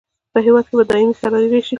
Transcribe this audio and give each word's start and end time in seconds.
په 0.33 0.39
هیواد 0.45 0.65
کې 0.69 0.75
به 0.79 0.83
دایمي 0.91 1.13
کراري 1.19 1.47
راشي. 1.51 1.69